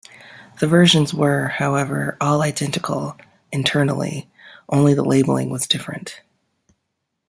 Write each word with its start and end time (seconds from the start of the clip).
The 0.59 0.65
versions 0.65 1.13
were, 1.13 1.49
however, 1.49 2.17
all 2.19 2.41
identical 2.41 3.15
internally- 3.51 4.27
only 4.69 4.95
the 4.95 5.05
labeling 5.05 5.51
was 5.51 5.67
different. 5.67 6.21